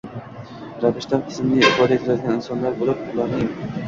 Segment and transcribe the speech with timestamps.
[0.83, 3.05] ravishda tizimli ifoda etadigan insonlar bo‘lib.
[3.13, 3.45] Ularning